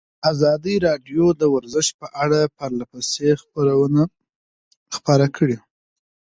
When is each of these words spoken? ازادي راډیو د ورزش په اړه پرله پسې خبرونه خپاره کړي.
ازادي 0.31 0.75
راډیو 0.87 1.25
د 1.41 1.43
ورزش 1.55 1.87
په 1.99 2.07
اړه 2.23 2.39
پرله 2.57 2.85
پسې 2.91 3.29
خبرونه 3.41 4.01
خپاره 4.95 5.27
کړي. 5.37 5.57